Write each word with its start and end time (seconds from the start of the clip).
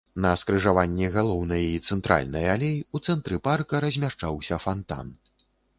На 0.23 0.29
скрыжаванні 0.41 1.09
галоўнай 1.15 1.67
і 1.73 1.77
цэнтральнай 1.89 2.49
алей, 2.55 2.75
у 2.97 3.05
цэнтры 3.11 3.35
парка 3.51 3.75
размяшчаўся 3.87 4.63
фантан. 4.67 5.19